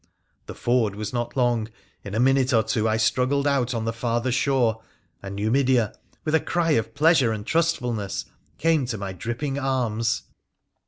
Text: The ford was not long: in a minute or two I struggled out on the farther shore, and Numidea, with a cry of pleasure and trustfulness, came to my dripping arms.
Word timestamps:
The 0.47 0.55
ford 0.55 0.95
was 0.95 1.13
not 1.13 1.37
long: 1.37 1.67
in 2.03 2.15
a 2.15 2.19
minute 2.19 2.53
or 2.53 2.63
two 2.63 2.89
I 2.89 2.97
struggled 2.97 3.45
out 3.45 3.75
on 3.75 3.85
the 3.85 3.93
farther 3.93 4.31
shore, 4.31 4.81
and 5.21 5.35
Numidea, 5.37 5.93
with 6.25 6.33
a 6.33 6.39
cry 6.39 6.71
of 6.71 6.95
pleasure 6.95 7.31
and 7.31 7.45
trustfulness, 7.45 8.25
came 8.57 8.87
to 8.87 8.97
my 8.97 9.13
dripping 9.13 9.59
arms. 9.59 10.23